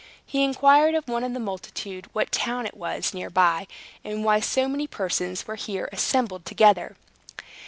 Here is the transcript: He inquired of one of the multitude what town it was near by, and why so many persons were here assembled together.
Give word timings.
He 0.25 0.43
inquired 0.43 0.95
of 0.95 1.07
one 1.07 1.23
of 1.23 1.35
the 1.35 1.39
multitude 1.39 2.07
what 2.11 2.31
town 2.31 2.65
it 2.65 2.75
was 2.75 3.13
near 3.13 3.29
by, 3.29 3.67
and 4.03 4.25
why 4.25 4.39
so 4.39 4.67
many 4.67 4.87
persons 4.87 5.45
were 5.45 5.53
here 5.57 5.87
assembled 5.91 6.43
together. 6.43 6.95